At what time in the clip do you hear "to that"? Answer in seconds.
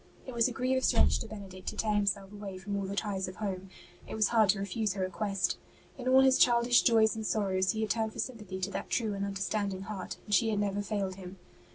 8.61-8.89